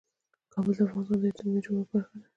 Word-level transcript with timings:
کابل 0.53 0.73
د 0.77 0.79
افغانستان 0.87 1.17
د 1.21 1.25
اجتماعي 1.29 1.61
جوړښت 1.65 1.89
برخه 1.93 2.15
ده. 2.19 2.27